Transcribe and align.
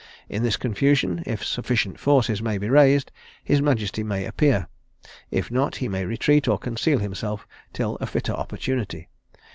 In 0.27 0.41
this 0.41 0.57
confusion, 0.57 1.21
if 1.27 1.45
sufficient 1.45 1.99
forces 1.99 2.41
may 2.41 2.57
be 2.57 2.71
raised, 2.71 3.11
his 3.43 3.61
majesty 3.61 4.01
may 4.01 4.25
appear; 4.25 4.67
if 5.29 5.51
not, 5.51 5.75
he 5.75 5.87
may 5.87 6.05
retreat 6.05 6.47
or 6.47 6.57
conceal 6.57 6.97
himself 6.97 7.45
till 7.71 7.97
a 7.97 8.07
fitter 8.07 8.33
opportunity. 8.33 9.09